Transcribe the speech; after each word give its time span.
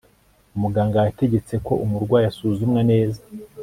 muganga 0.61 0.97
yategetse 1.07 1.53
ko 1.65 1.73
umurwayi 1.85 2.25
asuzumwa 2.31 2.81
neza 2.91 3.21